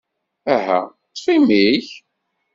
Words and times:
Aha, 0.55 0.79
ṭṭef 1.11 1.25
imi-k! 1.35 1.87